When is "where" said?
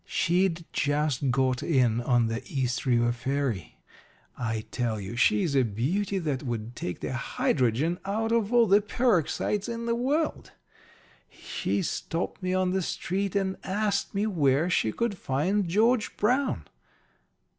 14.25-14.71